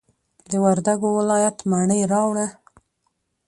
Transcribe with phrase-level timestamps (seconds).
[0.49, 2.47] د وردګو ولایت مڼې راوړه.